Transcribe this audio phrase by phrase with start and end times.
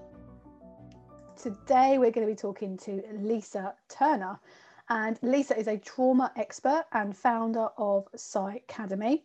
[1.41, 4.39] Today, we're going to be talking to Lisa Turner.
[4.89, 9.23] And Lisa is a trauma expert and founder of Psi Academy,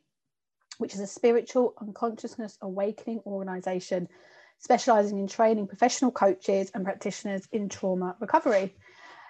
[0.77, 4.09] which is a spiritual and consciousness awakening organization
[4.59, 8.75] specializing in training professional coaches and practitioners in trauma recovery.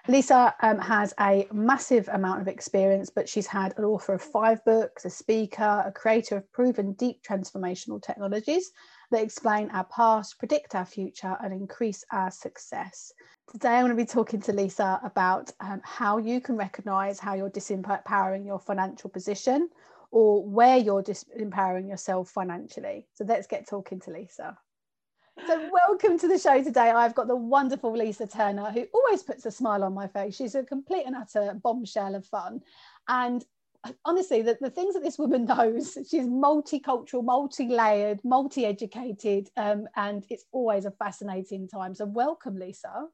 [0.08, 4.64] Lisa um, has a massive amount of experience, but she's had an author of five
[4.64, 8.72] books, a speaker, a creator of proven deep transformational technologies
[9.12, 13.12] that explain our past, predict our future, and increase our success.
[13.50, 17.34] Today, I'm going to be talking to Lisa about um, how you can recognize how
[17.34, 19.68] you're disempowering your financial position
[20.10, 23.06] or where you're disempowering yourself financially.
[23.12, 24.56] So, let's get talking to Lisa.
[25.46, 26.90] So, welcome to the show today.
[26.90, 30.36] I've got the wonderful Lisa Turner, who always puts a smile on my face.
[30.36, 32.62] She's a complete and utter bombshell of fun.
[33.08, 33.44] And
[34.04, 39.86] honestly, the, the things that this woman knows, she's multicultural, multi layered, multi educated, um,
[39.96, 41.94] and it's always a fascinating time.
[41.94, 43.06] So, welcome, Lisa.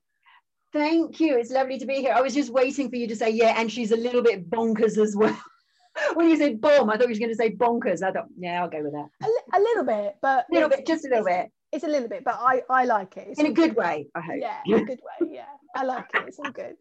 [0.72, 1.38] Thank you.
[1.38, 2.12] It's lovely to be here.
[2.12, 4.98] I was just waiting for you to say, yeah, and she's a little bit bonkers
[4.98, 5.38] as well.
[6.14, 8.03] when you said bomb, I thought you were going to say bonkers.
[8.03, 9.08] I thought, yeah, I'll go with that.
[9.22, 11.50] A, li- a little bit, but a little bit, just a little bit.
[11.72, 13.28] It's a little bit, but I I like it.
[13.28, 14.36] It's in a good, good way, I hope.
[14.38, 15.30] Yeah, in a good way.
[15.34, 15.44] Yeah,
[15.77, 16.25] I like it.
[16.27, 16.77] It's all good.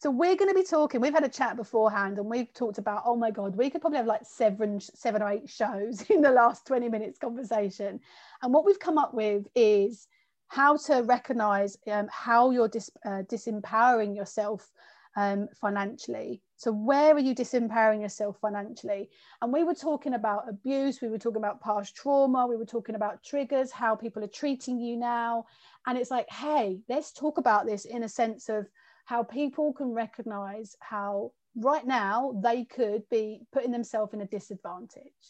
[0.00, 1.00] So we're going to be talking.
[1.00, 3.02] We've had a chat beforehand, and we've talked about.
[3.04, 6.30] Oh my God, we could probably have like seven, seven or eight shows in the
[6.30, 7.98] last twenty minutes conversation.
[8.42, 10.06] And what we've come up with is
[10.46, 14.70] how to recognize um, how you're dis, uh, disempowering yourself
[15.16, 16.42] um, financially.
[16.56, 19.10] So, where are you disempowering yourself financially?
[19.42, 22.94] And we were talking about abuse, we were talking about past trauma, we were talking
[22.94, 25.46] about triggers, how people are treating you now.
[25.88, 28.68] And it's like, hey, let's talk about this in a sense of
[29.08, 35.22] how people can recognize how right now they could be putting themselves in a disadvantage.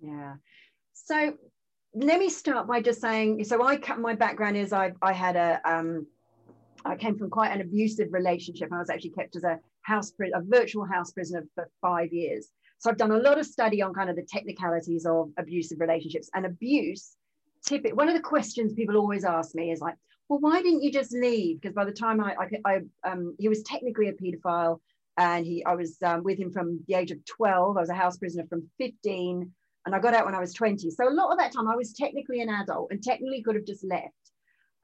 [0.00, 0.34] Yeah.
[0.92, 1.34] So,
[1.94, 5.60] let me start by just saying so I my background is I, I had a
[5.64, 6.06] um,
[6.84, 8.70] I came from quite an abusive relationship.
[8.72, 12.48] I was actually kept as a house, a virtual house prisoner for five years.
[12.78, 16.30] So I've done a lot of study on kind of the technicalities of abusive relationships
[16.34, 17.14] and abuse.
[17.64, 19.94] Tip one of the questions people always ask me is like,
[20.28, 21.60] well, why didn't you just leave?
[21.60, 22.48] Because by the time I, I,
[23.04, 24.78] I um, he was technically a paedophile,
[25.18, 27.76] and he, I was um, with him from the age of 12.
[27.76, 29.50] I was a house prisoner from 15,
[29.86, 30.90] and I got out when I was 20.
[30.90, 33.66] So a lot of that time, I was technically an adult and technically could have
[33.66, 34.08] just left.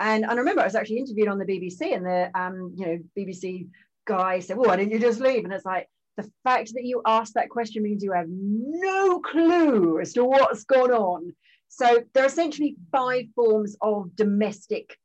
[0.00, 2.86] And, and I remember I was actually interviewed on the BBC, and the um, you
[2.86, 3.68] know BBC
[4.06, 7.00] guy said, "Well, why didn't you just leave?" And it's like the fact that you
[7.06, 11.32] asked that question means you have no clue as to what's gone on.
[11.68, 14.96] So there are essentially five forms of domestic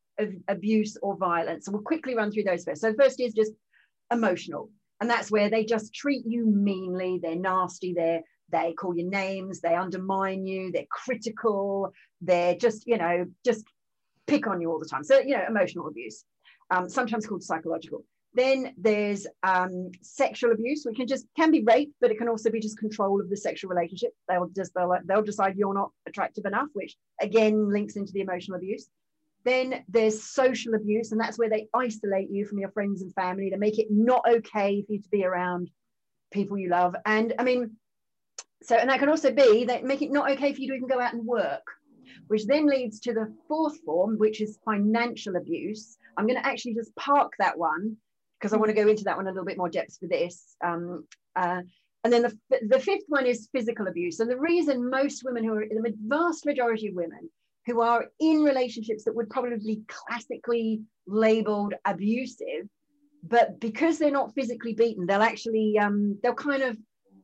[0.48, 1.66] abuse or violence.
[1.66, 2.82] So we'll quickly run through those first.
[2.82, 3.52] So first is just
[4.12, 4.70] emotional,
[5.02, 7.20] and that's where they just treat you meanly.
[7.22, 7.94] They're nasty.
[7.94, 9.62] They're they call you names.
[9.62, 10.72] They undermine you.
[10.72, 11.92] They're critical.
[12.22, 13.66] They're just you know just
[14.28, 15.04] pick on you all the time.
[15.04, 16.26] So, you know, emotional abuse,
[16.72, 18.04] um, sometimes called psychological.
[18.36, 22.50] Then there's um, sexual abuse, which can just can be rape, but it can also
[22.50, 24.12] be just control of the sexual relationship.
[24.28, 28.58] They'll just they'll, they'll decide you're not attractive enough, which again links into the emotional
[28.58, 28.88] abuse.
[29.46, 33.50] Then there's social abuse, and that's where they isolate you from your friends and family.
[33.50, 35.70] They make it not okay for you to be around
[36.32, 36.96] people you love.
[37.06, 37.72] And I mean,
[38.64, 40.88] so and that can also be they make it not okay for you to even
[40.88, 41.64] go out and work
[42.28, 45.98] which then leads to the fourth form, which is financial abuse.
[46.18, 47.98] I'm going to actually just park that one
[48.40, 50.56] because I want to go into that one a little bit more depth for this.
[50.64, 51.06] Um,
[51.36, 51.62] uh,
[52.04, 52.38] and then the,
[52.68, 54.20] the fifth one is physical abuse.
[54.20, 57.30] And the reason most women who are, the vast majority of women
[57.66, 62.68] who are in relationships that would probably be classically labeled abusive,
[63.24, 66.78] but because they're not physically beaten, they'll actually, um, they'll kind of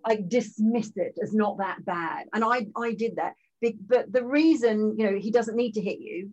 [0.07, 2.25] like dismiss it as not that bad.
[2.33, 6.00] And I, I did that but the reason you know he doesn't need to hit
[6.00, 6.31] you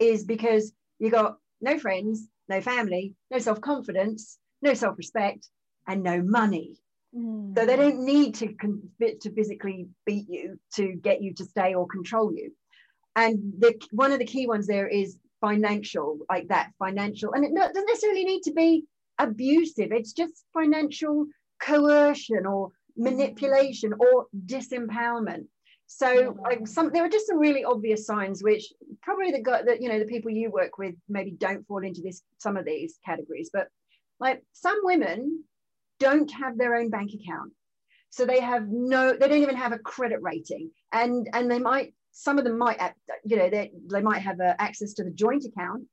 [0.00, 5.48] is because you got no friends no family no self-confidence no self-respect
[5.86, 6.76] and no money
[7.16, 7.56] mm.
[7.56, 8.54] so they don't need to
[9.20, 12.52] to physically beat you to get you to stay or control you
[13.16, 17.54] and the one of the key ones there is financial like that financial and it
[17.54, 18.84] doesn't necessarily need to be
[19.18, 19.92] abusive.
[19.92, 21.26] It's just financial
[21.60, 25.46] coercion or manipulation or disempowerment.
[25.86, 26.40] So mm-hmm.
[26.40, 28.72] like some there are just some really obvious signs which
[29.02, 32.22] probably the that you know the people you work with maybe don't fall into this
[32.38, 33.50] some of these categories.
[33.52, 33.68] But
[34.18, 35.44] like some women
[36.00, 37.52] don't have their own bank account.
[38.10, 40.70] So they have no they don't even have a credit rating.
[40.92, 42.80] And and they might some of them might
[43.24, 45.84] you know they, they might have a, access to the joint account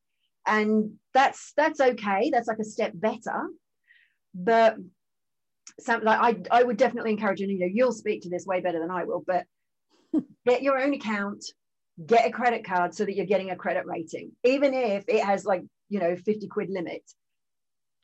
[0.48, 2.30] and that's that's okay.
[2.32, 3.48] That's like a step better.
[4.34, 4.78] But
[5.80, 6.20] some like
[6.52, 8.92] I, I would definitely encourage you you know you'll speak to this way better than
[8.92, 9.46] i will but
[10.46, 11.44] get your own account
[12.06, 14.32] get a credit card so that you're getting a credit rating.
[14.44, 17.04] Even if it has like you know 50 quid limit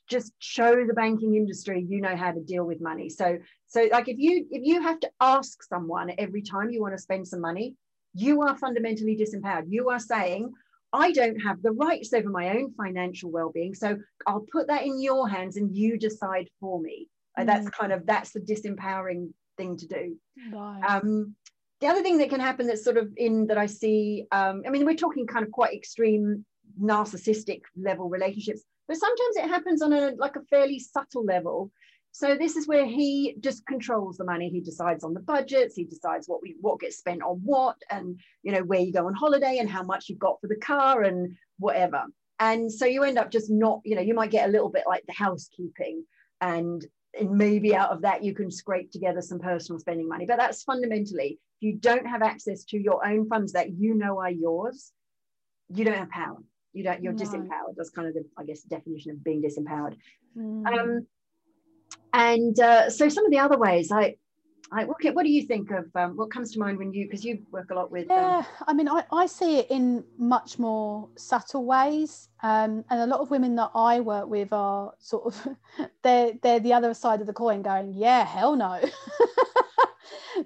[0.10, 3.10] just show the banking industry you know how to deal with money.
[3.10, 3.38] So
[3.68, 7.01] so like if you if you have to ask someone every time you want to
[7.01, 7.75] spend some money
[8.19, 10.51] you are fundamentally disempowered you are saying
[10.92, 13.75] I don't have the rights over my own financial well-being.
[13.75, 17.07] So I'll put that in your hands and you decide for me.
[17.38, 17.45] Mm.
[17.45, 20.18] That's kind of that's the disempowering thing to do.
[20.51, 20.81] Right.
[20.88, 21.36] Um,
[21.81, 24.69] the other thing that can happen that's sort of in that I see, um, I
[24.69, 26.45] mean, we're talking kind of quite extreme
[26.81, 31.71] narcissistic level relationships, but sometimes it happens on a like a fairly subtle level
[32.19, 34.50] so this is where he just controls the money.
[34.50, 35.74] He decides on the budgets.
[35.74, 39.07] He decides what we what gets spent on what, and you know where you go
[39.07, 42.04] on holiday and how much you've got for the car and whatever.
[42.42, 44.83] And so you end up just not, you know, you might get a little bit
[44.86, 46.04] like the housekeeping,
[46.42, 46.86] and
[47.18, 50.25] and maybe out of that you can scrape together some personal spending money.
[50.25, 54.19] But that's fundamentally, if you don't have access to your own funds that you know
[54.19, 54.92] are yours,
[55.69, 56.44] you don't have power.
[56.74, 57.01] You don't.
[57.01, 57.24] You're no.
[57.24, 57.75] disempowered.
[57.77, 59.95] That's kind of the, I guess, definition of being disempowered.
[60.38, 60.68] Mm.
[60.68, 61.07] Um,
[62.14, 64.16] and uh, so some of the other ways I,
[64.72, 67.24] I okay, what do you think of um, what comes to mind when you because
[67.24, 70.04] you work a lot with um, yeah um, I mean I, I see it in
[70.18, 74.94] much more subtle ways um, and a lot of women that I work with are
[75.00, 75.56] sort of
[76.04, 78.80] they're they're the other side of the coin going yeah hell no.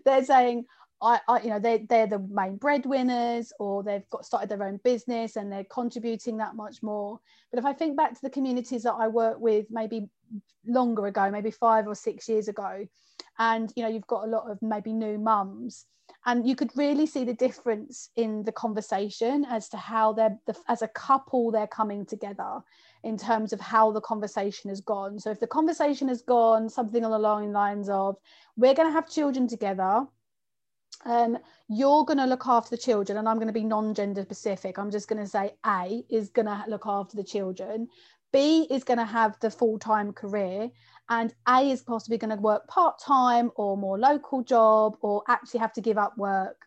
[0.05, 0.65] They're saying
[1.03, 4.79] I, I, you know they they're the main breadwinners or they've got started their own
[4.83, 7.19] business and they're contributing that much more.
[7.51, 10.09] But if i think back to the communities that i work with maybe
[10.65, 12.87] longer ago maybe five or six years ago
[13.37, 15.85] and you know you've got a lot of maybe new mums
[16.25, 20.55] and you could really see the difference in the conversation as to how they're the,
[20.67, 22.61] as a couple they're coming together
[23.03, 25.19] in terms of how the conversation has gone.
[25.19, 28.15] So if the conversation has gone something along the lines of
[28.55, 30.07] we're going to have children together
[31.05, 31.37] um,
[31.67, 34.77] you're going to look after the children and i'm going to be non-gender specific.
[34.77, 37.87] I'm just going to say a is going to look after the children.
[38.31, 40.69] B is going to have the full-time career.
[41.09, 45.73] And a is possibly going to work part-time or more local job or actually have
[45.73, 46.57] to give up work.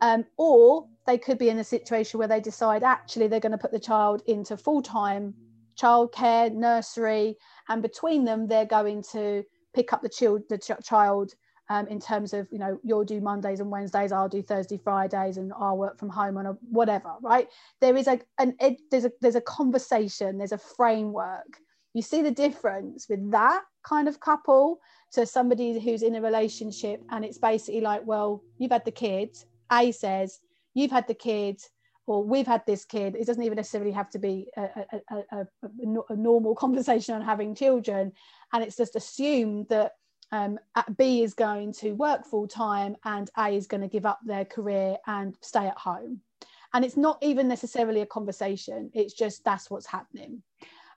[0.00, 3.58] Um, or they could be in a situation where they decide actually they're going to
[3.58, 5.34] put the child into full-time
[5.80, 7.36] childcare nursery
[7.68, 9.42] and between them they're going to
[9.74, 11.32] pick up the child the ch- child
[11.70, 15.36] um, in terms of you know you'll do mondays and wednesdays i'll do thursday fridays
[15.36, 17.48] and i'll work from home on a whatever right?
[17.80, 21.58] There is a an ed, there's a there's a conversation there's a framework.
[21.94, 24.80] You see the difference with that kind of couple
[25.12, 29.46] to somebody who's in a relationship and it's basically like well you've had the kids.
[29.70, 30.40] A says
[30.74, 31.70] you've had the kids
[32.06, 33.14] or we've had this kid.
[33.14, 34.68] It doesn't even necessarily have to be a,
[35.10, 35.46] a, a,
[36.10, 38.12] a normal conversation on having children.
[38.52, 39.92] And it's just assumed that
[40.32, 40.58] um,
[40.96, 44.44] B is going to work full time and A is going to give up their
[44.44, 46.20] career and stay at home.
[46.74, 50.42] And it's not even necessarily a conversation, it's just that's what's happening.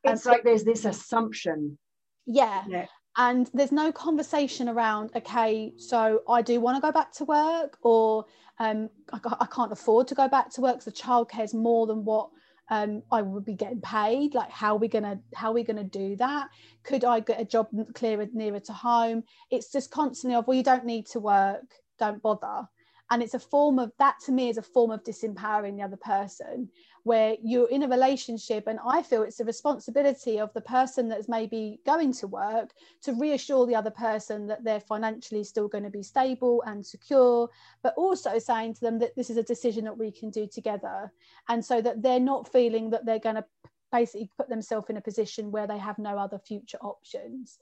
[0.06, 1.78] It's so, like there's this assumption.
[2.26, 2.64] Yeah.
[2.68, 2.86] yeah.
[3.18, 7.78] And there's no conversation around, okay, so I do want to go back to work,
[7.82, 8.26] or
[8.60, 11.88] um, I, I can't afford to go back to work because the childcare is more
[11.88, 12.30] than what
[12.70, 14.34] um, I would be getting paid.
[14.34, 16.50] Like, how are we gonna how are we gonna do that?
[16.84, 19.24] Could I get a job clearer nearer to home?
[19.52, 21.66] It's just constantly of well, you don't need to work,
[22.00, 22.68] don't bother
[23.12, 25.98] and it's a form of that to me is a form of disempowering the other
[25.98, 26.70] person
[27.04, 31.30] where you're in a relationship and i feel it's a responsibility of the person that's
[31.30, 32.72] maybe going to work
[33.02, 37.50] to reassure the other person that they're financially still going to be stable and secure
[37.84, 41.12] but also saying to them that this is a decision that we can do together.
[41.50, 43.46] And so that they're not feeling that they're going to
[43.92, 47.60] basically put themselves in a position where they have no other future options.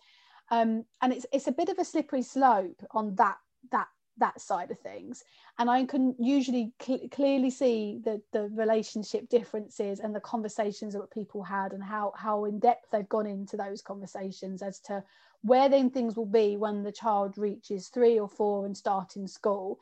[0.51, 3.37] Um, and it's it's a bit of a slippery slope on that
[3.71, 5.23] that that side of things.
[5.57, 11.11] And i can usually cl- clearly see the the relationship differences and the conversations that
[11.11, 15.03] people had and how how in depth they've gone into those conversations as to
[15.41, 19.79] where then things will be when the child reaches three or four and starting school.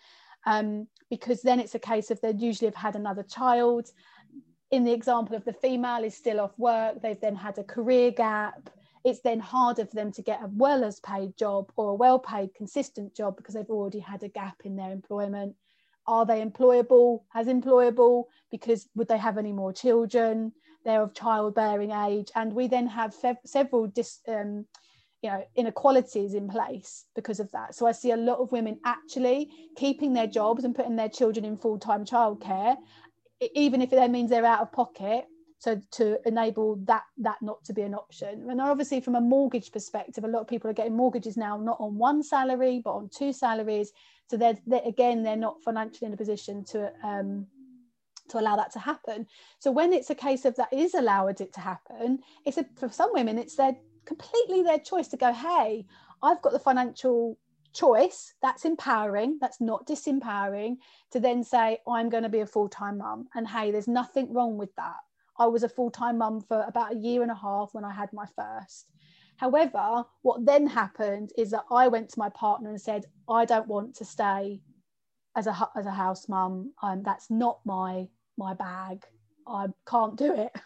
[0.48, 3.90] Um, because then it's a case of they usually have had another child.
[4.72, 8.10] In the example of the female is still off work they've then had a career
[8.10, 8.70] gap
[9.04, 12.20] it's then harder for them to get a well as paid job or a well
[12.20, 15.56] paid consistent job because they've already had a gap in their employment.
[16.08, 18.26] Are they employable as employable?
[18.50, 20.52] Because would they have any more children?
[20.84, 22.30] They're of childbearing age.
[22.36, 23.14] And we then have
[23.46, 24.66] several dis, um,
[25.22, 27.76] you know inequalities in place because of that.
[27.76, 31.46] So i see a lot of women actually keeping their jobs and putting their children
[31.46, 32.76] in full-time childcare
[33.56, 35.26] even if that means they're out of pocket
[35.62, 38.50] so to enable that that not to be an option.
[38.50, 41.78] And obviously from a mortgage perspective a lot of people are getting mortgages now not
[41.80, 43.92] on one salary but on two salaries.
[44.28, 47.46] So they're, they're again they're not financially in a position to um,
[48.30, 49.28] to allow that to happen.
[49.60, 52.90] So when it's a case of that is allowed it to happen it's a, for
[52.90, 55.86] some women it's their completely their choice to go hey
[56.24, 57.38] i've got the financial
[57.72, 60.76] choice that's empowering that's not disempowering
[61.12, 64.58] to then say i'm going to be a full-time mum and hey there's nothing wrong
[64.58, 64.98] with that
[65.38, 68.12] i was a full-time mum for about a year and a half when i had
[68.14, 68.88] my first.
[69.38, 73.68] However what then happened is that i went to my partner and said i don't
[73.68, 74.62] want to stay
[75.36, 76.74] as a as a house mum.
[76.82, 78.08] Um, that's not my
[78.38, 79.06] my bag.
[79.48, 80.52] I can't do it.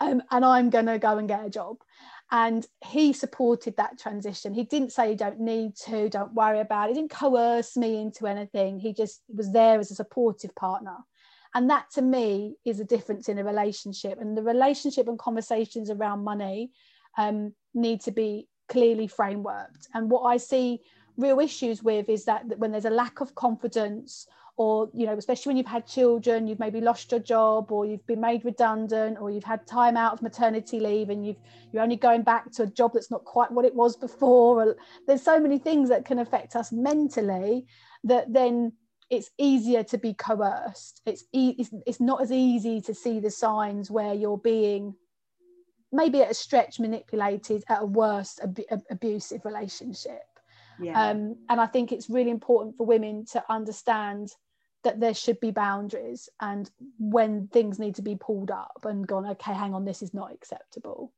[0.00, 1.78] Um, and i'm going to go and get a job.
[2.30, 4.54] And he supported that transition.
[4.54, 6.90] He didn't say you don't need to don't worry about it.
[6.90, 8.78] He didn't coerce me into anything.
[8.78, 10.98] He just was there as a supportive partner
[11.54, 14.20] and that to me is a difference in a relationship.
[14.20, 16.70] And the relationship and conversations around money
[17.16, 19.88] um, need to be clearly frameworked.
[19.94, 20.80] And what i see
[21.16, 24.26] real issues with is that when there's a lack of confidence
[24.56, 28.06] or you know especially when you've had children you've maybe lost your job or you've
[28.06, 31.40] been made redundant or you've had time out of maternity leave and you've
[31.72, 34.76] you're only going back to a job that's not quite what it was before.
[35.06, 37.66] There's so many things that can affect us mentally
[38.04, 38.72] that then
[39.10, 41.00] it's easier to be coerced.
[41.06, 44.94] It's, e- it's, it's not as easy to see the signs where you're being
[45.90, 50.22] maybe at a stretch manipulated at a worse ab- abusive relationship.
[50.80, 51.10] Yeah.
[51.10, 54.30] Um, and I think it's really important for women to understand
[54.84, 59.26] that there should be boundaries and when things need to be pulled up and gone
[59.26, 61.12] okay hang on this is not acceptable.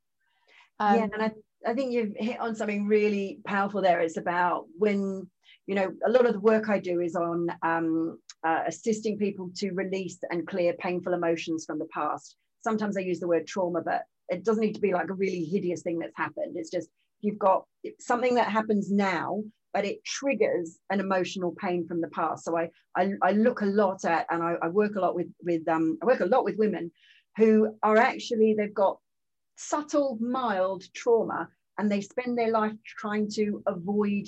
[0.78, 1.32] Um, yeah and I,
[1.66, 4.00] I think you've hit on something really powerful there.
[4.00, 5.28] It's about when
[5.66, 9.50] you know a lot of the work i do is on um, uh, assisting people
[9.54, 13.80] to release and clear painful emotions from the past sometimes i use the word trauma
[13.84, 16.88] but it doesn't need to be like a really hideous thing that's happened it's just
[17.20, 17.64] you've got
[17.98, 22.44] something that happens now but it triggers an emotional pain from the past.
[22.44, 25.28] So I I, I look a lot at and I, I, work a lot with
[25.42, 26.90] with um I work a lot with women
[27.36, 28.98] who are actually they've got
[29.56, 31.48] subtle mild trauma
[31.78, 34.26] and they spend their life trying to avoid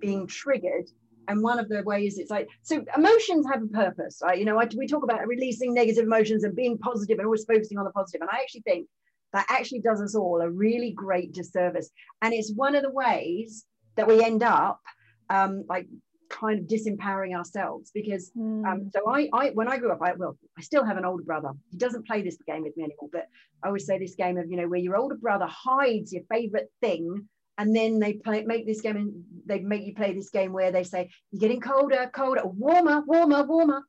[0.00, 0.88] being triggered.
[1.28, 4.38] And one of the ways it's like so emotions have a purpose, right?
[4.38, 7.78] You know, I, we talk about releasing negative emotions and being positive and always focusing
[7.78, 8.22] on the positive.
[8.22, 8.88] And I actually think
[9.32, 11.90] that actually does us all a really great disservice.
[12.20, 13.64] And it's one of the ways
[13.96, 14.80] that we end up
[15.28, 15.86] um, like
[16.30, 18.64] kind of disempowering ourselves because mm.
[18.64, 21.24] um, so I, I when I grew up I well I still have an older
[21.24, 23.26] brother he doesn't play this game with me anymore but
[23.62, 26.70] I always say this game of you know where your older brother hides your favorite
[26.80, 27.28] thing
[27.58, 30.72] and then they play make this game and they make you play this game where
[30.72, 33.82] they say you're getting colder colder warmer warmer warmer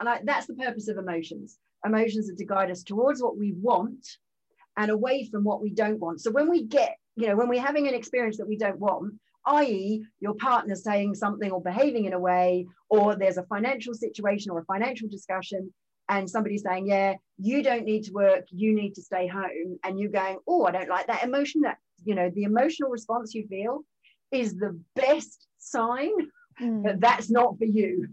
[0.00, 3.52] and I, that's the purpose of emotions emotions are to guide us towards what we
[3.52, 4.06] want
[4.76, 7.60] and away from what we don't want so when we get you know when we're
[7.60, 9.14] having an experience that we don't want
[9.46, 14.50] i.e., your partner saying something or behaving in a way, or there's a financial situation
[14.50, 15.72] or a financial discussion,
[16.08, 19.98] and somebody's saying, Yeah, you don't need to work, you need to stay home, and
[19.98, 21.62] you're going, Oh, I don't like that emotion.
[21.62, 23.82] That, you know, the emotional response you feel
[24.30, 26.12] is the best sign
[26.60, 26.84] mm.
[26.84, 28.08] that that's not for you.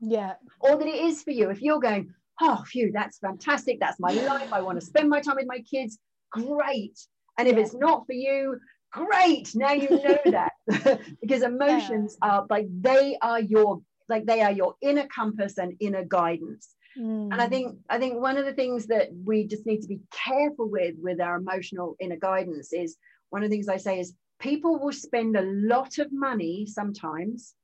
[0.00, 0.34] Yeah.
[0.60, 1.50] Or that it is for you.
[1.50, 3.78] If you're going, Oh, phew, that's fantastic.
[3.80, 4.50] That's my life.
[4.50, 5.98] I want to spend my time with my kids.
[6.32, 6.98] Great.
[7.36, 7.62] And if yeah.
[7.62, 8.58] it's not for you,
[8.92, 10.52] great now you know that
[11.20, 12.28] because emotions yeah.
[12.28, 17.32] are like they are your like they are your inner compass and inner guidance mm.
[17.32, 20.00] and i think i think one of the things that we just need to be
[20.10, 22.96] careful with with our emotional inner guidance is
[23.30, 27.54] one of the things i say is people will spend a lot of money sometimes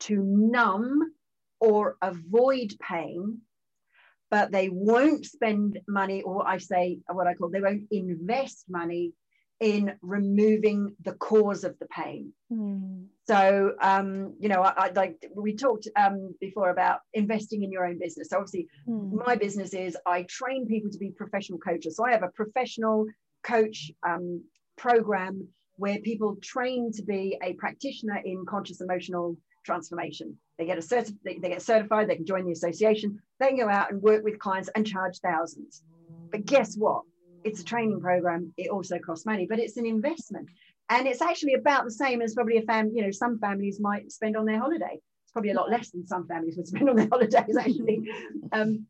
[0.00, 1.12] to numb
[1.60, 3.38] or avoid pain
[4.30, 9.12] but they won't spend money or i say what i call they won't invest money
[9.60, 12.32] in removing the cause of the pain.
[12.52, 13.06] Mm.
[13.26, 17.84] So, um, you know, I, I, like we talked um, before about investing in your
[17.84, 18.28] own business.
[18.30, 19.12] So obviously, mm.
[19.26, 21.96] my business is I train people to be professional coaches.
[21.96, 23.06] So I have a professional
[23.42, 24.44] coach um,
[24.78, 30.36] program where people train to be a practitioner in conscious emotional transformation.
[30.58, 32.08] They get a certi- they, get certified.
[32.08, 33.18] They can join the association.
[33.38, 35.82] They can go out and work with clients and charge thousands.
[36.32, 37.02] But guess what?
[37.44, 40.48] it's a training program it also costs money but it's an investment
[40.90, 44.10] and it's actually about the same as probably a family you know some families might
[44.10, 44.94] spend on their holiday
[45.24, 48.02] it's probably a lot less than some families would spend on their holidays actually
[48.52, 48.86] um,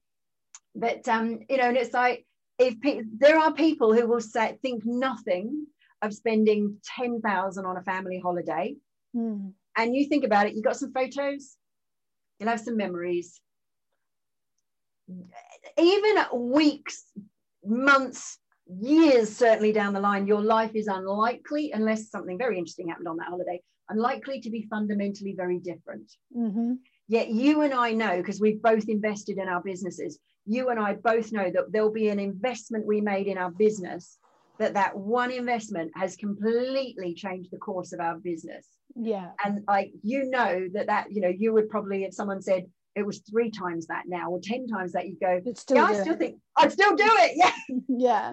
[0.74, 2.24] but um, you know and it's like
[2.58, 5.66] if pe- there are people who will say think nothing
[6.02, 8.76] of spending 10,000 on a family holiday.
[9.16, 9.52] Mm.
[9.76, 11.56] and you think about it you got some photos
[12.38, 13.40] you'll have some memories.
[15.78, 17.04] Even weeks
[17.64, 18.38] months
[18.80, 23.16] years certainly down the line your life is unlikely unless something very interesting happened on
[23.16, 26.12] that holiday unlikely to be fundamentally very different.
[26.34, 26.74] Hmm
[27.08, 30.94] Yet you and I know, because we've both invested in our businesses, you and I
[30.94, 34.17] both know that there'll be an investment we made in our business,
[34.58, 38.66] that that one investment has completely changed the course of our business.
[38.94, 39.30] Yeah.
[39.44, 43.06] And like, you know that that, you know, you would probably, if someone said it
[43.06, 46.00] was three times that now or 10 times that, you'd go, It's still yeah, I
[46.00, 46.18] still it.
[46.18, 47.32] think I'd still do it.
[47.36, 47.52] Yeah.
[47.88, 48.32] yeah.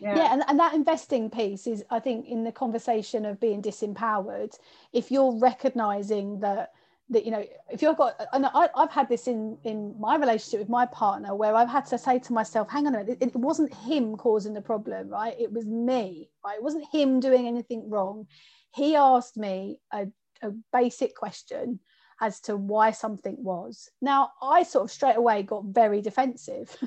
[0.00, 0.16] Yeah.
[0.16, 4.52] yeah and, and that investing piece is i think in the conversation of being disempowered
[4.92, 6.70] if you're recognizing that
[7.10, 10.60] that you know if you've got and I, i've had this in in my relationship
[10.60, 13.28] with my partner where i've had to say to myself hang on a minute it,
[13.28, 15.34] it wasn't him causing the problem right?
[15.38, 16.56] It was me right?
[16.56, 18.26] It wasn't him doing anything wrong.
[18.74, 20.06] He asked me a,
[20.42, 21.80] a basic question
[22.20, 23.90] as to why something was.
[24.00, 26.76] Now i sort of straight away got very defensive.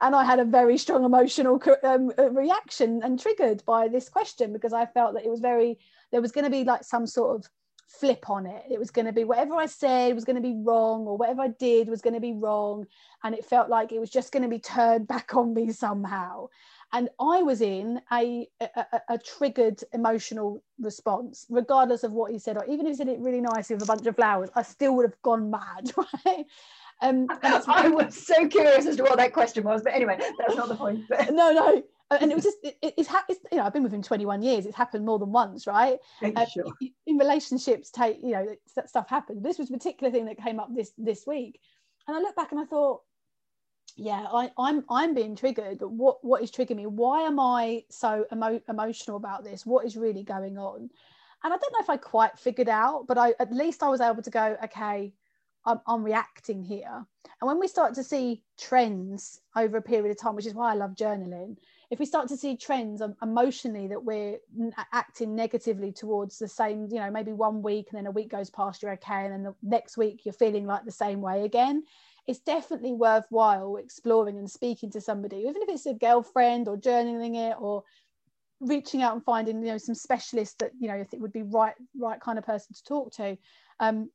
[0.00, 4.52] And I had a very strong emotional um, uh, reaction and triggered by this question
[4.52, 5.78] because I felt that it was very
[6.10, 7.50] there was going to be like some sort of
[7.86, 8.64] flip on it.
[8.70, 11.42] It was going to be whatever I said was going to be wrong, or whatever
[11.42, 12.86] I did was going to be wrong,
[13.22, 16.48] and it felt like it was just going to be turned back on me somehow.
[16.92, 22.56] And I was in a, a, a- triggered emotional response, regardless of what he said,
[22.56, 24.94] or even if he said it really nice with a bunch of flowers, I still
[24.96, 25.92] would have gone mad,
[26.26, 26.46] right?
[27.02, 30.68] Um, I was so curious as to what that question was, but anyway, that's not
[30.68, 31.00] the point.
[31.08, 31.82] But no, no.
[32.10, 34.66] And it was just, it, it's, it's, you know, I've been with him 21 years.
[34.66, 35.98] It's happened more than once, right?
[36.22, 36.64] Uh, sure.
[37.06, 39.42] in relationships, take, you know, that stuff happens.
[39.42, 41.60] This was a particular thing that came up this this week.
[42.06, 43.00] And I looked back and I thought,
[43.96, 45.78] yeah, I, I'm I'm being triggered.
[45.78, 46.86] But what what is triggering me?
[46.86, 49.64] Why am I so emo- emotional about this?
[49.64, 50.90] What is really going on?
[51.42, 54.00] And I don't know if I quite figured out, but I at least I was
[54.00, 55.12] able to go, okay,
[55.64, 57.06] I'm, I'm reacting here.
[57.40, 60.72] And when we start to see trends over a period of time, which is why
[60.72, 61.56] I love journaling,
[61.94, 64.38] if we start to see trends um, emotionally that we're
[64.92, 68.50] acting negatively towards the same, you know, maybe one week and then a week goes
[68.50, 69.26] past, you're okay.
[69.26, 71.84] And then the next week you're feeling like the same way again.
[72.26, 77.36] It's definitely worthwhile exploring and speaking to somebody, even if it's a girlfriend or journaling
[77.36, 77.84] it or
[78.58, 81.44] reaching out and finding, you know, some specialist that, you know, if it would be
[81.44, 83.38] right, right kind of person to talk to.
[83.78, 84.10] Um,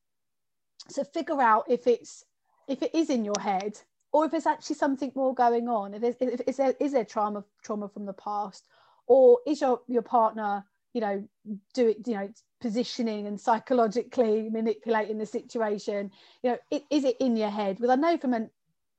[0.90, 2.24] so figure out if it's
[2.68, 3.78] if it is in your head
[4.12, 7.44] or if there's actually something more going on if, if is there is there trauma
[7.62, 8.64] trauma from the past?
[9.06, 11.24] Or is your your partner you know
[11.74, 12.28] do it you know
[12.60, 16.10] positioning and psychologically manipulating the situation?
[16.42, 17.76] You know it, is it in your head?
[17.76, 18.50] Because i know from an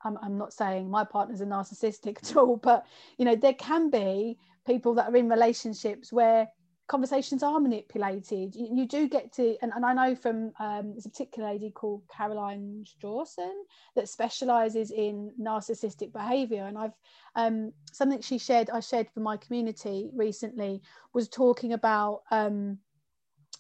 [0.04, 2.86] I'm, I'm not saying my partner's a narcissistic at all but
[3.18, 6.48] you know there can be people that are in relationships where
[6.92, 8.54] conversations are manipulated.
[8.54, 11.72] You, you do get to and, and i know from um, there's a particular lady
[11.72, 13.54] called caroline strawson
[13.96, 16.66] that specializes in narcissistic behavior.
[16.66, 16.98] And i've
[17.38, 20.82] um, something she shared i shared for my community recently
[21.14, 22.78] was talking about um,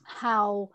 [0.04, 0.70] how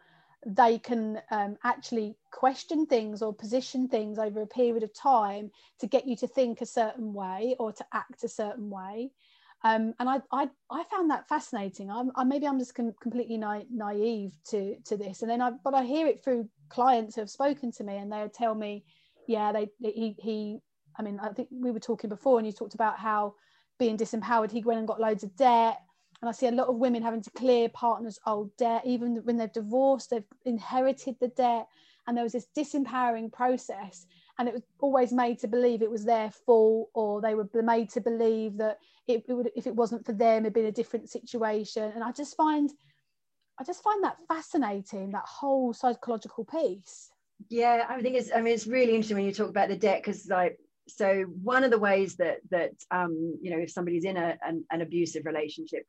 [0.46, 5.86] they can um, actually question things or position things over a period of time to
[5.86, 9.10] get you to think a certain way or to act a certain way
[9.66, 11.90] um, and I, I I found that fascinating.
[11.90, 15.50] I'm, I maybe I'm just com- completely na- naive to to this, and then I
[15.64, 18.84] but I hear it through clients who have spoken to me, and they tell me,
[19.26, 20.58] yeah, they he he.
[20.98, 23.34] I mean, I think we were talking before, and you talked about how
[23.78, 25.78] being disempowered, he went and got loads of debt,
[26.22, 29.36] and I see a lot of women having to clear partners' old debt, even when
[29.36, 31.66] they've divorced, they've inherited the debt,
[32.06, 34.06] and there was this disempowering process
[34.38, 37.90] and it was always made to believe it was their fault or they were made
[37.90, 41.08] to believe that it, it, would if it wasn't for them it'd been a different
[41.08, 42.72] situation and i just find
[43.58, 47.10] i just find that fascinating that whole psychological piece
[47.48, 48.30] Yeah, I think it's.
[48.34, 51.64] I mean, it's really interesting when you talk about the debt because, like, so one
[51.64, 55.26] of the ways that that um, you know, if somebody's in a an, an abusive
[55.26, 55.84] relationship,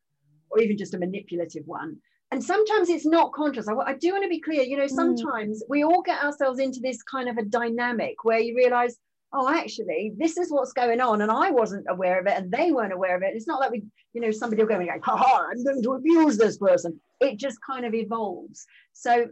[0.50, 1.98] or even just a manipulative one,
[2.32, 3.68] and sometimes it's not conscious.
[3.68, 4.64] I, I do want to be clear.
[4.64, 8.56] You know, sometimes we all get ourselves into this kind of a dynamic where you
[8.56, 8.98] realize,
[9.34, 12.72] oh, actually, this is what's going on, and I wasn't aware of it, and they
[12.72, 13.34] weren't aware of it.
[13.36, 15.84] It's not like we, you know, somebody will go and go, ha ha, I'm going
[15.84, 17.00] to abuse this person.
[17.22, 18.66] It just kind of evolves.
[18.94, 19.28] So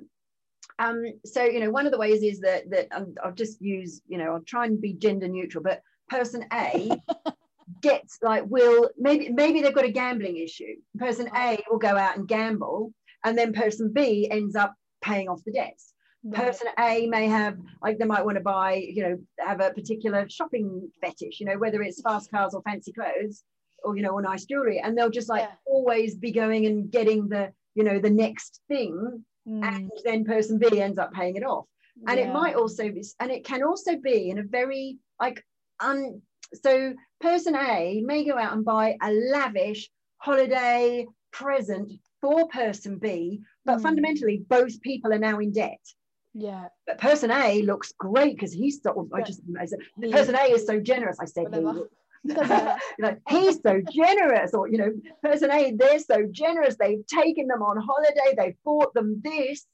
[0.79, 4.01] um, so you know one of the ways is that that um, I'll just use
[4.07, 6.91] you know I'll try and be gender neutral but person A
[7.89, 12.17] gets like will maybe maybe they've got a gambling issue person A will go out
[12.17, 12.93] and gamble
[13.23, 15.93] and then person B ends up paying off the debts
[16.25, 16.41] Right.
[16.41, 20.27] Person A may have, like, they might want to buy, you know, have a particular
[20.27, 23.43] shopping fetish, you know, whether it's fast cars or fancy clothes
[23.83, 24.79] or, you know, or nice jewelry.
[24.79, 25.55] And they'll just like yeah.
[25.67, 29.23] always be going and getting the, you know, the next thing.
[29.47, 29.63] Mm.
[29.63, 31.67] And then person B ends up paying it off.
[32.07, 32.25] And yeah.
[32.25, 35.45] it might also be, and it can also be in a very, like,
[35.79, 42.97] un, so person A may go out and buy a lavish holiday present for person
[42.97, 43.81] B, but mm.
[43.81, 45.79] fundamentally both people are now in debt.
[46.33, 46.67] Yeah.
[46.85, 49.79] But person A looks great because he's of, I just, I said,
[50.11, 51.17] person A is so generous.
[51.19, 51.87] I said, like
[53.29, 54.91] he's so generous, or you know,
[55.23, 56.75] person A, they're so generous.
[56.77, 58.35] They've taken them on holiday.
[58.37, 59.65] They've bought them this.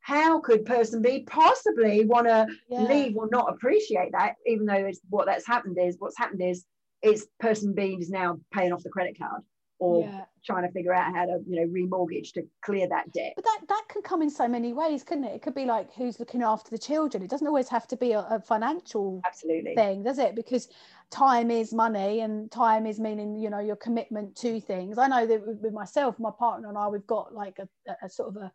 [0.00, 2.82] How could person B possibly want to yeah.
[2.82, 4.34] leave or not appreciate that?
[4.46, 6.64] Even though it's what that's happened is what's happened is
[7.02, 9.42] it's person B is now paying off the credit card
[9.80, 10.24] or yeah.
[10.44, 13.60] trying to figure out how to you know remortgage to clear that debt but that
[13.68, 16.42] that can come in so many ways couldn't it it could be like who's looking
[16.42, 20.18] after the children it doesn't always have to be a, a financial absolutely thing does
[20.18, 20.68] it because
[21.10, 25.26] time is money and time is meaning you know your commitment to things i know
[25.26, 28.46] that with myself my partner and i we've got like a, a sort of a,
[28.46, 28.52] a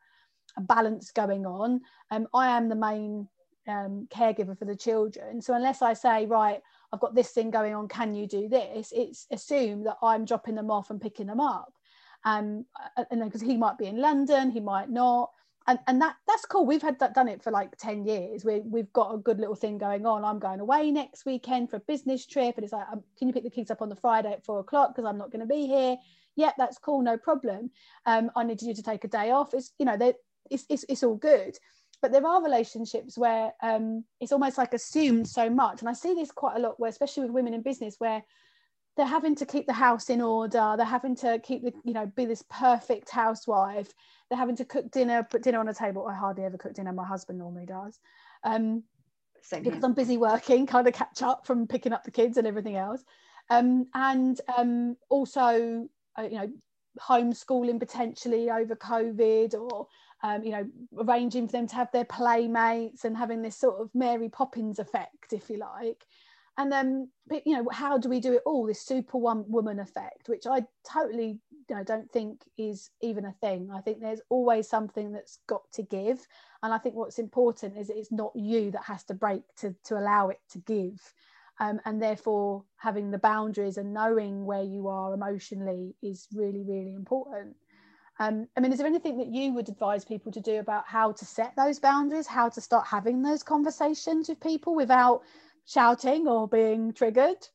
[0.61, 3.27] balance going on um, i am the main
[3.67, 6.61] um, caregiver for the children so unless i say right
[6.95, 8.93] I've got this thing going on, can you do this?
[8.95, 11.73] It's assumed that I'm dropping them off and picking them up.
[12.23, 12.65] Um,
[13.11, 15.31] and because he might be in London, he might not.
[15.67, 16.65] And, and that that's cool.
[16.65, 18.45] We've had that done it for like 10 years.
[18.45, 20.23] We, we've got a good little thing going on.
[20.23, 22.55] I'm going away next weekend for a business trip.
[22.55, 24.59] And it's like, um, can you pick the kids up on the Friday at four
[24.59, 24.95] o'clock?
[24.95, 25.97] Because I'm not going to be here.
[26.37, 27.01] Yeah, that's cool.
[27.01, 27.71] No problem.
[28.05, 29.53] Um, I need you to take a day off.
[29.53, 29.97] It's, you know,
[30.49, 31.57] it's, it's, it's all good.
[32.01, 35.81] But there are relationships where um, it's almost like assumed so much.
[35.81, 38.21] And i see this quite a lot where especially with women in business where
[38.95, 40.75] they're having to keep the house in order.
[40.77, 43.91] They're having to keep the you know be this perfect housewife.
[44.29, 46.07] They're having to cook dinner put dinner on a table.
[46.07, 46.93] I hardly ever cook dinner.
[46.93, 47.99] My husband normally does.
[48.43, 48.83] Um,
[49.51, 52.75] because i'm busy working kind of catch up from picking up the kids and everything
[52.75, 53.03] else.
[53.49, 56.49] Um, and um, also uh, you know
[56.99, 59.87] homeschooling potentially over covid or
[60.25, 63.93] um, you know, arranging for them to have their playmates and having this sort of
[63.93, 66.03] Mary Poppins effect, if you like.
[66.57, 68.65] And then, but, you know, how do we do it all?
[68.65, 73.35] This super one woman effect, which I totally you know, don't think is even a
[73.39, 73.69] thing.
[73.71, 76.25] I think there's always something that's got to give.
[76.63, 79.99] And I think what's important is it's not you that has to break to, to
[79.99, 80.99] allow it to give.
[81.59, 86.95] Um, and therefore, having the boundaries and knowing where you are emotionally is really, really
[86.95, 87.57] important.
[88.19, 91.11] Um, I mean, is there anything that you would advise people to do about how
[91.11, 95.21] to set those boundaries, how to start having those conversations with people without
[95.65, 97.47] shouting or being triggered?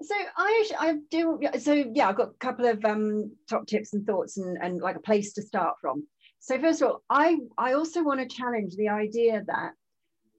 [0.00, 4.06] So I I do so yeah I've got a couple of um, top tips and
[4.06, 6.06] thoughts and, and like a place to start from.
[6.40, 9.72] So first of all, I I also want to challenge the idea that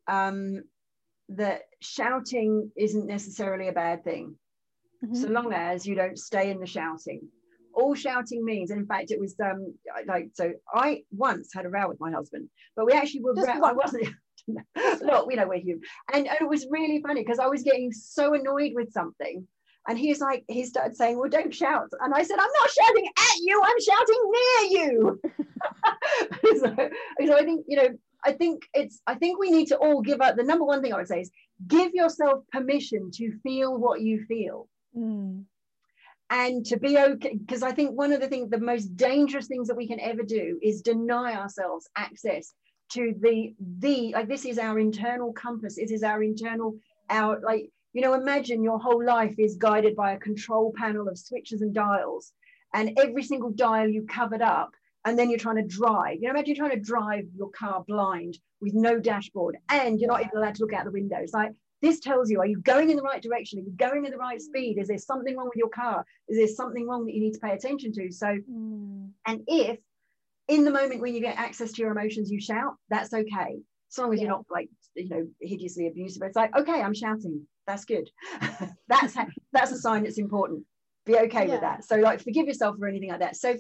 [0.08, 0.64] um,
[1.30, 4.36] that shouting isn't necessarily a bad thing,
[5.04, 5.16] mm-hmm.
[5.16, 7.28] so long as you don't stay in the shouting
[7.80, 9.74] all shouting means and in fact it was um
[10.08, 13.72] like so i once had a row with my husband but we actually were i
[13.72, 14.08] wasn't
[15.02, 15.82] look we know we're human.
[16.14, 19.48] And, and it was really funny because i was getting so annoyed with something.
[19.88, 21.90] And he's like he started saying well don't shout.
[22.02, 23.62] And i said i'm not shouting at you.
[23.64, 25.22] I'm shouting near you.
[26.60, 26.76] So,
[27.26, 27.90] so i think you know
[28.26, 30.36] i think it's i think we need to all give up.
[30.36, 31.32] The number one thing i would say is
[31.68, 34.68] give yourself permission to feel what you feel.
[34.96, 35.46] Mm
[36.30, 39.68] and to be okay because i think one of the things the most dangerous things
[39.68, 42.54] that we can ever do is deny ourselves access
[42.90, 45.78] to the the like this is our internal compass.
[45.78, 46.76] It is our internal
[47.10, 51.18] our like you know imagine your whole life is guided by a control panel of
[51.18, 52.34] switches and dials
[52.74, 54.72] and every single dial you covered up
[55.06, 56.16] and then you're trying to drive.
[56.16, 60.10] You know imagine you're trying to drive your car blind with no dashboard and you're
[60.10, 62.90] not even allowed to look out the windows like this tells you, are you going
[62.90, 63.60] in the right direction?
[63.60, 64.78] Are you going at the right speed?
[64.80, 66.06] Is there something wrong with your car?
[66.28, 68.12] Is there something wrong that you need to pay attention to?
[68.12, 69.10] So, mm.
[69.26, 69.78] and if
[70.48, 73.60] in the moment when you get access to your emotions, you shout, that's okay.
[73.92, 74.28] As long as yeah.
[74.28, 76.22] you're not like, you know, hideously abusive.
[76.24, 77.46] It's like, okay, I'm shouting.
[77.66, 78.10] That's good.
[78.88, 79.16] that's
[79.54, 80.64] that's a sign that's important.
[81.06, 81.52] Be okay yeah.
[81.52, 81.86] with that.
[81.86, 83.36] So like forgive yourself for anything like that.
[83.36, 83.56] So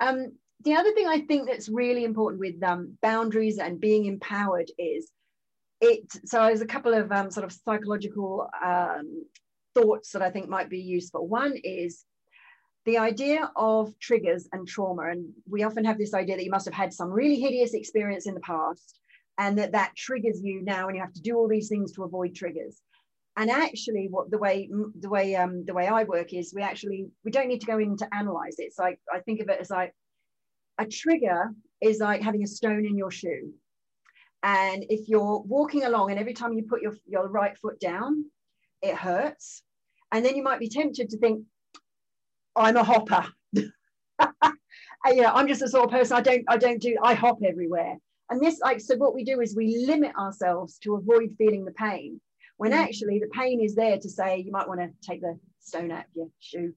[0.00, 0.32] um
[0.64, 5.10] the other thing I think that's really important with um, boundaries and being empowered is
[5.80, 9.24] it so there's a couple of um, sort of psychological um,
[9.74, 11.26] thoughts that I think might be useful.
[11.26, 12.04] One is
[12.86, 16.66] the idea of triggers and trauma, and we often have this idea that you must
[16.66, 19.00] have had some really hideous experience in the past,
[19.38, 22.04] and that that triggers you now, and you have to do all these things to
[22.04, 22.80] avoid triggers.
[23.36, 27.08] And actually, what the way the way um, the way I work is, we actually
[27.24, 28.72] we don't need to go in to analyze it.
[28.72, 29.94] So I, I think of it as like
[30.78, 31.50] a trigger
[31.82, 33.52] is like having a stone in your shoe
[34.42, 38.26] And if you're walking along and every time you put your, your right foot down,
[38.82, 39.62] it hurts.
[40.12, 41.44] And then you might be tempted to think,
[42.54, 43.26] I'm a hopper.
[43.52, 43.62] you
[45.22, 47.96] know, I'm just the sort of person I don't, I don't do, I hop everywhere.
[48.30, 51.72] And this, like, so what we do is we limit ourselves to avoid feeling the
[51.72, 52.20] pain
[52.56, 52.76] when mm.
[52.76, 56.04] actually the pain is there to say you might want to take the stone out
[56.04, 56.72] of your shoe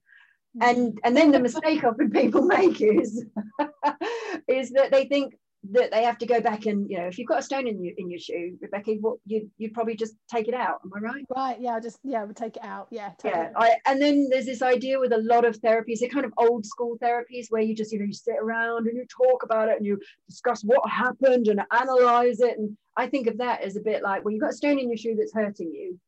[0.58, 0.70] mm.
[0.70, 3.26] and and then the mistake often people make is
[4.48, 5.36] is that they think
[5.72, 7.84] that they have to go back and you know if you've got a stone in
[7.84, 10.80] your in your shoe rebecca what you you'd probably just take it out.
[10.86, 11.26] Am i right?
[11.36, 12.88] Right yeah just yeah we'll take it out.
[12.92, 13.44] Yeah totally.
[13.44, 16.34] yeah I, and then there's this idea with a lot of therapies they're kind of
[16.38, 19.68] old school therapies where you just you know you sit around and you talk about
[19.68, 22.58] it and you discuss what happened and analyze it.
[22.58, 24.88] And i think of that as a bit like well you've got a stone in
[24.88, 26.00] your shoe that's hurting you.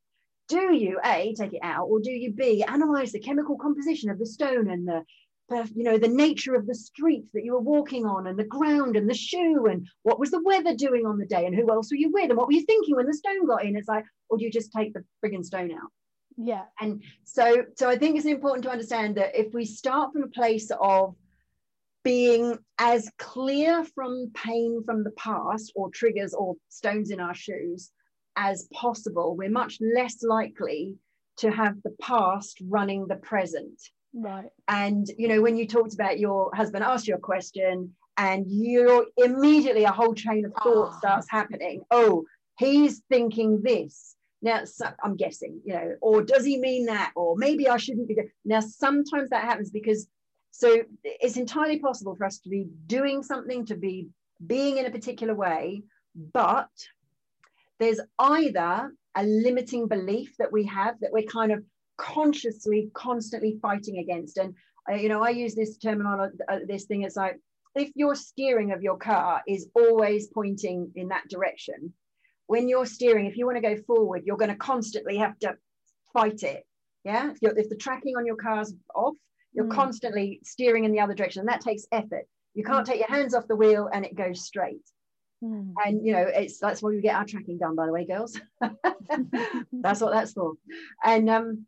[0.48, 4.18] Do you a take it out or do you b analyze the chemical composition of
[4.18, 5.04] the stone and the
[5.74, 8.96] you know the nature of the street that you were walking on and the ground
[8.96, 11.92] and the shoe and what was the weather doing on the day and who else
[11.92, 13.76] were you with and what were you thinking when the stone got in?
[13.76, 15.92] It's like or do you just take the frigging stone out?
[16.38, 16.64] Yeah.
[16.80, 20.28] And so so i think it's important to understand that if we start from a
[20.28, 21.16] place of
[22.04, 27.92] being as clear from pain from the past or triggers or stones in our shoes
[28.38, 30.96] as possible we're much less likely
[31.38, 33.80] to have the past running the present
[34.14, 34.50] Right.
[34.68, 39.06] And, you know, when you talked about your husband asked you a question and you're
[39.18, 40.98] immediately a whole chain of thought oh.
[40.98, 41.82] starts happening.
[41.92, 42.26] Oh,
[42.58, 44.16] he's thinking this.
[44.42, 47.12] Now, so, I'm guessing, you know, or does he mean that?
[47.16, 48.18] Or maybe I shouldn't be.
[48.44, 50.08] Now, sometimes that happens because
[50.52, 54.10] so it's entirely possible for us to be doing something, to be
[54.46, 55.84] being in a particular way,
[56.16, 56.70] but
[57.80, 61.64] there's either a limiting belief that we have that we're kind of
[62.02, 64.38] consciously constantly fighting against.
[64.38, 64.56] And
[64.90, 67.40] uh, you know i use this terminology uh, this thing it's like
[67.76, 71.94] if your steering of your car is always pointing in that direction
[72.48, 75.56] when you're steering if you want to go forward you're going to constantly have to
[76.14, 76.66] fight it
[77.04, 77.32] yeah?
[77.42, 79.16] If, if the tracking on your car's off
[79.54, 79.76] you're mm.
[79.76, 81.42] constantly steering in the other direction.
[81.42, 82.26] And that takes effort.
[82.54, 82.90] You can't mm.
[82.90, 84.82] take your hands off the wheel and it goes straight.
[85.44, 85.74] Mm.
[85.84, 88.40] and you know it's that's why we get our tracking done by the way girls.
[89.72, 90.54] That's what that's for.
[91.04, 91.66] And um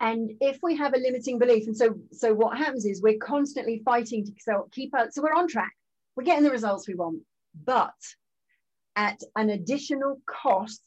[0.00, 3.82] and if we have a limiting belief and so so what happens is we're constantly
[3.84, 5.72] fighting to so keep up so we're on track.
[6.16, 7.22] We're getting the results we want
[7.64, 7.94] but
[8.96, 10.82] at an additional cost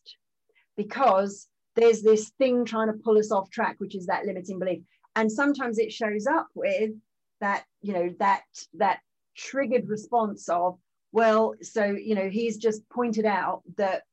[0.75, 4.81] because there's this thing trying to pull us off track which is that limiting belief.
[5.15, 6.91] And sometimes it shows up with
[7.39, 8.43] that you know that
[8.75, 8.99] that
[9.35, 10.77] triggered response of
[11.11, 14.03] well so you know he's just pointed out that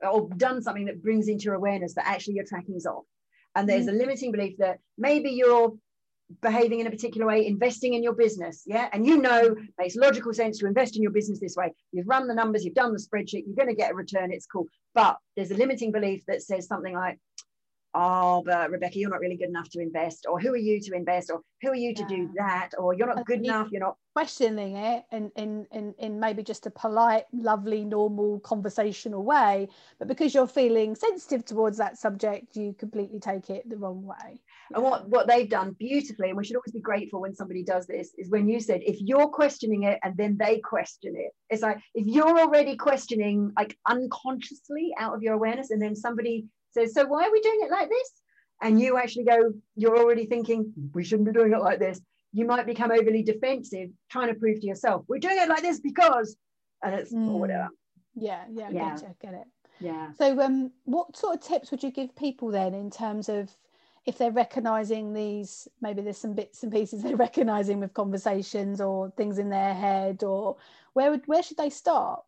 [0.00, 3.04] or done something that brings into your awareness that actually your tracking is off
[3.54, 3.90] and there's mm.
[3.90, 5.74] a limiting belief that maybe you're
[6.42, 10.32] behaving in a particular way, investing in your business, yeah, and you know makes logical
[10.34, 11.72] sense to invest in your business this way.
[11.92, 14.32] You've run the numbers, you've done the spreadsheet, you're going to get a return.
[14.32, 17.18] It's cool, but there's a limiting belief that says something like,
[17.94, 20.94] oh, but Rebecca, you're not really good enough to invest, or who are you to
[20.94, 22.08] invest, or who are you to yeah.
[22.08, 26.20] do that, or you're not good enough, you're not questioning it in, in in in
[26.20, 31.96] maybe just a polite, lovely, normal conversational way, but because you're feeling sensitive towards that
[31.96, 34.40] subject, you completely take it the wrong way.
[34.74, 37.86] And what what they've done beautifully, and we should always be grateful when somebody does
[37.86, 41.32] this, is when you said if you're questioning it and then they question it.
[41.48, 46.46] It's like if you're already questioning like unconsciously out of your awareness, and then somebody
[46.72, 48.10] says, So why are we doing it like this?
[48.60, 52.00] And you actually go, You're already thinking, We shouldn't be doing it like this.
[52.32, 55.80] You might become overly defensive, trying to prove to yourself, We're doing it like this
[55.80, 56.36] because,
[56.82, 57.28] and it's mm.
[57.28, 57.68] or whatever.
[58.14, 58.90] Yeah, yeah, yeah.
[58.90, 59.46] Gotcha, get it.
[59.80, 60.12] Yeah.
[60.18, 63.50] So, um, what sort of tips would you give people then in terms of
[64.06, 69.10] if they're recognizing these, maybe there's some bits and pieces they're recognizing with conversations or
[69.16, 70.56] things in their head, or
[70.94, 72.22] where would where should they start?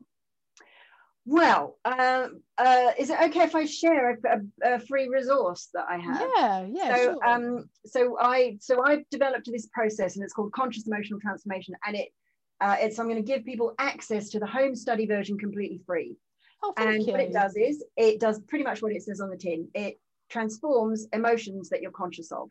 [1.31, 2.27] Well, uh,
[2.59, 6.29] uh, is it okay if I share a, a, free resource that I have?
[6.37, 6.97] Yeah, yeah.
[6.97, 7.25] So, sure.
[7.25, 11.95] um, so I so I've developed this process, and it's called conscious emotional transformation, and
[11.95, 12.09] it
[12.61, 16.17] uh, it's I'm going to give people access to the home study version completely free.
[16.65, 17.13] Oh, and you.
[17.13, 19.69] what it does is it does pretty much what it says on the tin.
[19.73, 22.51] It transforms emotions that you're conscious of,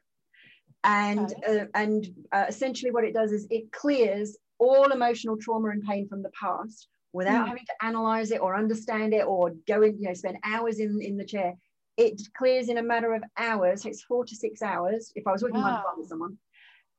[0.85, 1.59] and okay.
[1.59, 6.07] uh, and uh, essentially what it does is it clears all emotional trauma and pain
[6.07, 7.47] from the past without mm.
[7.47, 10.99] having to analyze it or understand it or go in, you know, spend hours in,
[11.01, 11.53] in the chair.
[11.97, 13.81] It clears in a matter of hours.
[13.81, 15.11] Takes four to six hours.
[15.15, 15.83] If I was working wow.
[15.85, 16.37] one with someone,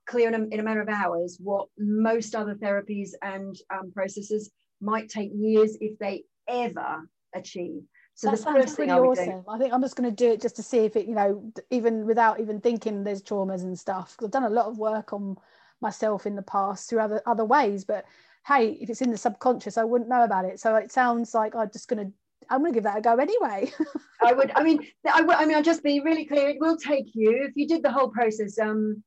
[0.07, 4.51] clear in a, in a matter of hours what most other therapies and um, processes
[4.81, 7.83] might take years if they ever achieve.
[8.14, 9.44] So that sounds pretty awesome.
[9.49, 11.51] I think I'm just going to do it just to see if it, you know,
[11.70, 14.12] even without even thinking there's traumas and stuff.
[14.12, 15.37] Because I've done a lot of work on
[15.81, 18.05] myself in the past through other other ways, but
[18.46, 20.61] hey, if it's in the subconscious, I wouldn't know about it.
[20.61, 22.12] So it sounds like I'm just going to
[22.48, 23.70] I'm going to give that a go anyway.
[24.22, 24.50] I would.
[24.57, 24.81] I mean,
[25.12, 25.37] I would.
[25.37, 26.48] I mean, I'll just be really clear.
[26.48, 28.59] It will take you if you did the whole process.
[28.59, 29.03] Um,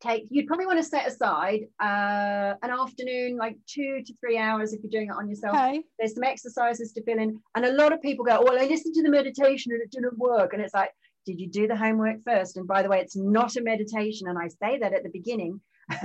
[0.00, 4.72] take you'd probably want to set aside uh, an afternoon, like two to three hours,
[4.72, 5.54] if you're doing it on yourself.
[5.54, 5.82] Okay.
[5.98, 8.94] There's some exercises to fill in, and a lot of people go, "Well, I listened
[8.94, 10.90] to the meditation and it didn't work," and it's like,
[11.26, 12.56] did you do the homework first?
[12.56, 15.60] And by the way, it's not a meditation, and I say that at the beginning.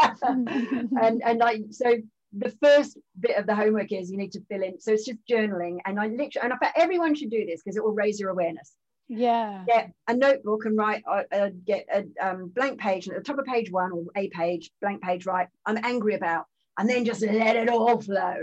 [0.22, 1.96] and and like so
[2.32, 4.80] the first bit of the homework is you need to fill in.
[4.80, 5.78] So it's just journaling.
[5.84, 8.30] And I literally, and I bet everyone should do this because it will raise your
[8.30, 8.72] awareness.
[9.08, 9.64] Yeah.
[9.66, 13.26] Get a notebook and write, uh, uh, get a um, blank page and at the
[13.26, 16.46] top of page one or a page, blank page, write, I'm angry about,
[16.78, 18.36] and then just let it all flow.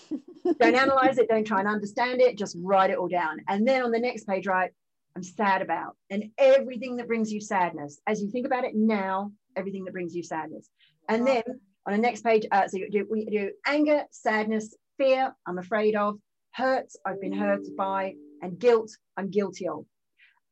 [0.58, 3.40] don't analyze it, don't try and understand it, just write it all down.
[3.48, 4.70] And then on the next page, write,
[5.14, 8.00] I'm sad about, and everything that brings you sadness.
[8.06, 10.68] As you think about it now, everything that brings you sadness.
[11.08, 11.42] And then
[11.86, 15.96] on the next page, uh, so you do, we do anger, sadness, fear, I'm afraid
[15.96, 16.18] of,
[16.52, 19.84] hurts, I've been hurt by, and guilt, I'm guilty of.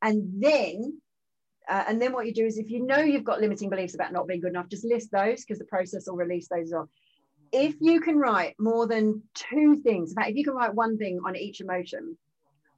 [0.02, 1.00] And then,
[1.68, 4.12] uh, and then what you do is if you know you've got limiting beliefs about
[4.12, 6.88] not being good enough, just list those because the process will release those off.
[7.52, 10.98] If you can write more than two things, in fact, if you can write one
[10.98, 12.16] thing on each emotion,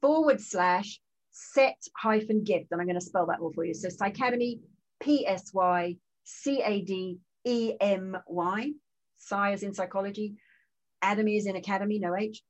[0.00, 1.00] forward slash
[1.32, 3.74] CET hyphen gift, and I'm going to spell that all for you.
[3.74, 4.60] So Psycademy,
[5.00, 8.70] P S Y C A D E M Y,
[9.16, 10.36] Psi is in psychology,
[11.02, 12.42] Adamy is in academy, no H,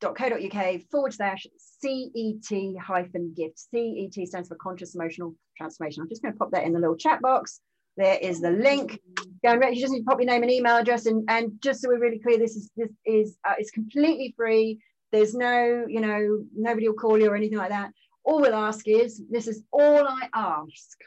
[0.00, 3.60] .co.uk forward slash CET hyphen gift.
[3.70, 6.02] CET stands for conscious emotional transformation.
[6.02, 7.60] I'm just going to pop that in the little chat box.
[7.96, 9.00] There is the link.
[9.44, 11.82] Go and you just need to pop your name and email address, and, and just
[11.82, 14.80] so we're really clear, this is this is uh, it's completely free.
[15.12, 17.90] There's no, you know, nobody will call you or anything like that.
[18.24, 20.98] All we'll ask is, this is all I ask.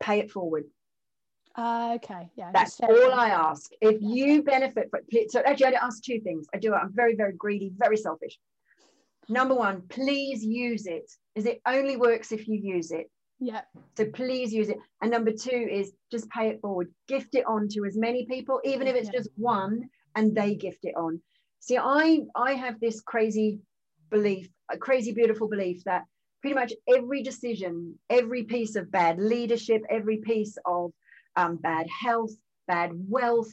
[0.00, 0.64] Pay it forward.
[1.56, 2.50] Uh, okay, yeah.
[2.52, 3.70] That's all I ask.
[3.80, 6.46] If you benefit from so actually I ask two things.
[6.54, 6.74] I do.
[6.74, 8.38] I'm very, very greedy, very selfish.
[9.28, 11.10] Number one, please use it.
[11.34, 13.10] Is it only works if you use it?
[13.40, 13.62] Yeah.
[13.96, 14.78] So please use it.
[15.00, 16.92] And number two is just pay it forward.
[17.08, 19.18] Gift it on to as many people, even if it's yeah.
[19.18, 21.20] just one, and they gift it on.
[21.60, 23.60] See, I I have this crazy
[24.10, 26.04] belief, a crazy beautiful belief that
[26.40, 30.92] pretty much every decision, every piece of bad leadership, every piece of
[31.36, 32.32] um, bad health,
[32.66, 33.52] bad wealth,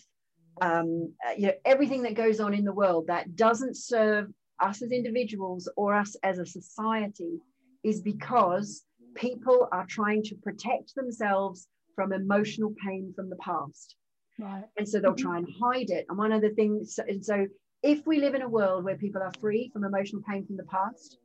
[0.61, 4.81] um, uh, you know, everything that goes on in the world that doesn't serve us
[4.81, 7.39] as individuals or us as a society
[7.83, 8.83] is because
[9.15, 13.95] people are trying to protect themselves from emotional pain from the past.
[14.39, 14.63] Right.
[14.77, 16.05] And so they'll try and hide it.
[16.09, 17.47] And one of the things, so, so
[17.83, 20.63] if we live in a world where people are free from emotional pain from the
[20.63, 21.17] past,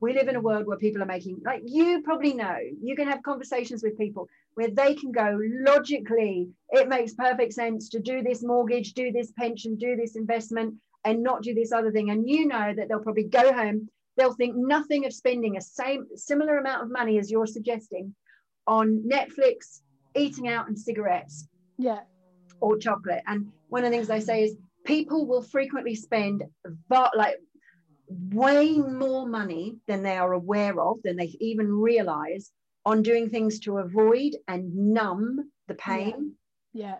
[0.00, 3.08] we live in a world where people are making, like you probably know, you can
[3.08, 8.22] have conversations with people where they can go logically, it makes perfect sense to do
[8.22, 12.10] this mortgage, do this pension, do this investment, and not do this other thing.
[12.10, 16.06] And you know that they'll probably go home, they'll think nothing of spending a same
[16.14, 18.14] similar amount of money as you're suggesting
[18.66, 19.80] on Netflix,
[20.14, 21.48] eating out, and cigarettes.
[21.76, 22.00] Yeah.
[22.60, 23.22] Or chocolate.
[23.26, 26.44] And one of the things they say is people will frequently spend
[26.90, 27.36] like
[28.08, 32.50] way more money than they are aware of, than they even realize
[32.84, 36.32] on doing things to avoid and numb the pain.
[36.72, 36.86] Yeah.
[36.86, 36.96] yeah.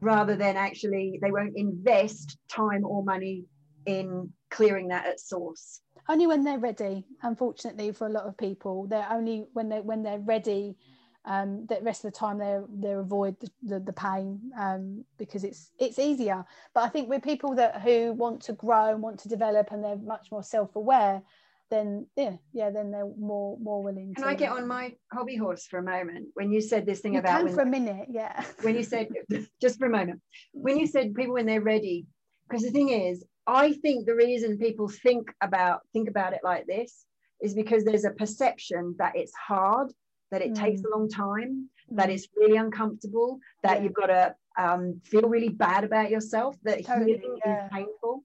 [0.00, 3.44] Rather than actually, they won't invest time or money
[3.86, 5.80] in clearing that at source.
[6.08, 7.06] Only when they're ready.
[7.22, 10.76] Unfortunately, for a lot of people, they're only when they when they're ready.
[11.24, 15.44] Um, the rest of the time they they avoid the, the, the pain um, because
[15.44, 16.44] it's it's easier.
[16.74, 19.84] But I think with people that who want to grow and want to develop and
[19.84, 21.22] they're much more self aware,
[21.72, 24.14] then yeah, yeah, then they're more more willing.
[24.14, 26.28] Can to, I get on my hobby horse for a moment?
[26.34, 28.44] When you said this thing about when, for a minute, yeah.
[28.62, 29.08] when you said
[29.60, 30.20] just for a moment,
[30.52, 32.04] when you said people when they're ready,
[32.48, 36.66] because the thing is, I think the reason people think about think about it like
[36.66, 37.06] this
[37.40, 39.92] is because there's a perception that it's hard
[40.32, 40.56] that it Mm.
[40.64, 42.14] takes a long time, that Mm.
[42.14, 43.82] it's really uncomfortable, that Yeah.
[43.84, 47.66] you've got to um, feel really bad about yourself, that Totally, healing yeah.
[47.66, 48.24] is painful.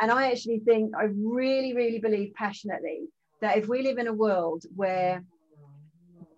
[0.00, 3.08] And I actually think, I really, really believe passionately
[3.40, 5.22] that if we live in a world where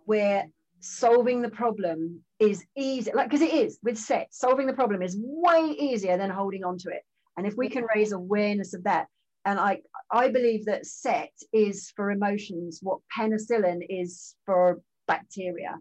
[0.05, 0.47] where
[0.81, 5.17] solving the problem is easy, like because it is with CET, solving the problem is
[5.19, 7.03] way easier than holding on to it.
[7.39, 9.07] And if we can raise awareness of that,
[9.47, 9.81] and I
[10.11, 15.79] I believe that CET is for emotions what penicillin is for bacteria.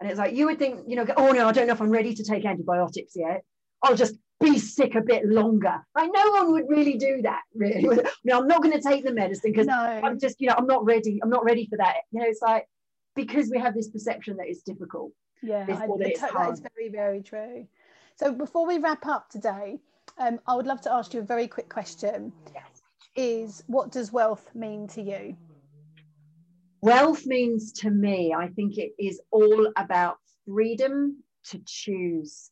[0.00, 1.90] And it's like you would think, you know, oh no, I don't know if I'm
[1.90, 3.42] ready to take antibiotics yet.
[3.82, 5.76] I'll just be sick a bit longer.
[5.94, 7.98] Like no one would really do that, really.
[8.24, 10.66] No, I'm not going to take the medicine because no, I'm just, you know, I'm
[10.66, 11.20] not ready.
[11.22, 11.96] I'm not ready for that.
[12.10, 12.66] You know, it's like
[13.14, 15.12] because we have this perception that it's difficult.
[15.42, 17.66] yeah, I, it's that is very, very true.
[18.16, 19.78] So before we wrap up today,
[20.18, 22.32] um, I would love to ask you a very quick question.
[22.54, 22.82] Yes.
[23.16, 25.36] Is what does wealth mean to you?
[26.82, 30.16] Wealth means to me, I think it is all about
[30.46, 32.50] freedom to choose.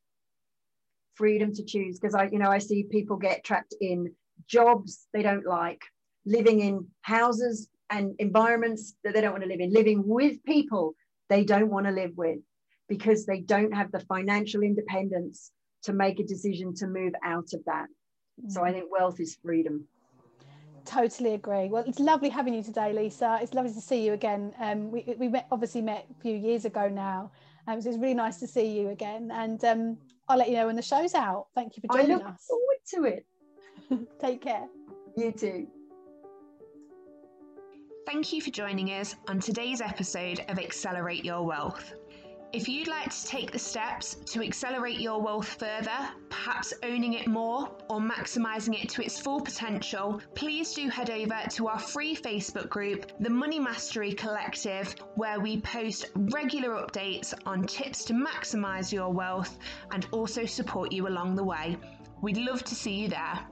[1.14, 1.98] Freedom to choose.
[1.98, 4.12] Because I, you know, I see people get trapped in
[4.46, 5.82] jobs they don't like,
[6.24, 10.94] living in houses and environments that they don't want to live in, living with people
[11.28, 12.38] they don't want to live with
[12.88, 15.52] because they don't have the financial independence
[15.82, 17.86] to make a decision to move out of that.
[18.48, 18.74] So I mm.
[18.74, 19.86] think wealth is freedom.
[20.88, 21.68] Totally agree.
[21.68, 23.38] Well, it's lovely having you today, Lisa.
[23.42, 24.54] It's lovely to see you again.
[24.58, 27.30] Um, we, we met, obviously met a few years ago now,
[27.66, 29.30] um, so it's really nice to see you again.
[29.30, 29.98] And um,
[30.30, 31.48] I'll let you know when the show's out.
[31.54, 32.46] Thank you for joining I joining look us.
[32.48, 34.08] forward to it.
[34.18, 34.66] Take care.
[35.14, 35.66] You too.
[38.06, 41.92] Thank you for joining us on today's episode of Accelerate Your Wealth.
[42.50, 47.26] If you'd like to take the steps to accelerate your wealth further, perhaps owning it
[47.26, 52.16] more or maximising it to its full potential, please do head over to our free
[52.16, 58.90] Facebook group, the Money Mastery Collective, where we post regular updates on tips to maximise
[58.90, 59.58] your wealth
[59.90, 61.76] and also support you along the way.
[62.22, 63.46] We'd love to see you there.